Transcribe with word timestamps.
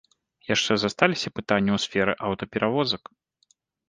Яшчэ 0.51 0.77
засталіся 0.83 1.31
пытанні 1.39 1.71
ў 1.73 1.79
сферы 1.83 2.13
аўтаперавозак. 2.31 3.03